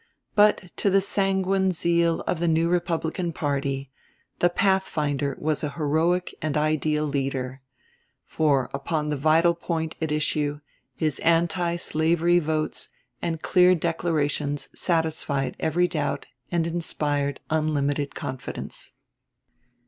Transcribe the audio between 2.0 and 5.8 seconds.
of the new Republican party, the "Pathfinder" was a